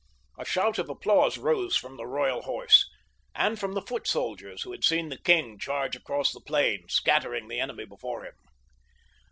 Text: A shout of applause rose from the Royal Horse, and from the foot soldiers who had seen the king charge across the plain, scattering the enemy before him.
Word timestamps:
A 0.39 0.45
shout 0.45 0.79
of 0.79 0.89
applause 0.89 1.37
rose 1.37 1.75
from 1.75 1.95
the 1.95 2.07
Royal 2.07 2.41
Horse, 2.41 2.89
and 3.35 3.59
from 3.59 3.75
the 3.75 3.83
foot 3.83 4.07
soldiers 4.07 4.63
who 4.63 4.71
had 4.71 4.83
seen 4.83 5.09
the 5.09 5.19
king 5.21 5.59
charge 5.59 5.95
across 5.95 6.33
the 6.33 6.41
plain, 6.41 6.89
scattering 6.89 7.47
the 7.47 7.59
enemy 7.59 7.85
before 7.85 8.25
him. 8.25 8.33